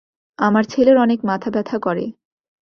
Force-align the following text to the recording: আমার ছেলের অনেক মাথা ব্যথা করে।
আমার 0.39 0.63
ছেলের 0.65 0.97
অনেক 0.97 1.19
মাথা 1.23 1.49
ব্যথা 1.49 1.77
করে। 1.79 2.05